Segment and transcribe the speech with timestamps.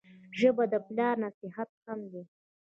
[0.39, 2.23] ژبه د پلار نصیحت هم دی